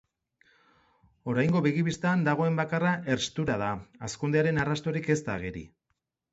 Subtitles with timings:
[1.33, 3.71] Oraingoz begibistan dagoen bakarra herstura da,
[4.09, 5.67] hazkundearen arrastorik ez da ageri.